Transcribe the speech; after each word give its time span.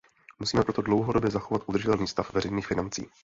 Musíme 0.39 0.63
proto 0.63 0.81
dlouhodobě 0.81 1.31
zachovat 1.31 1.63
udržitelný 1.67 2.07
stav 2.07 2.33
veřejných 2.33 2.67
financí. 2.67 3.07